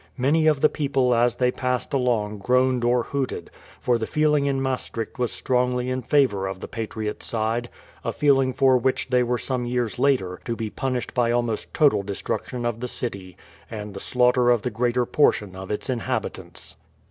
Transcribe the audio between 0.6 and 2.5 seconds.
the people as they passed along